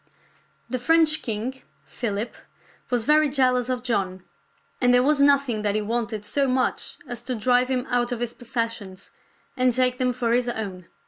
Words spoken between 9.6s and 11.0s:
take them for his own.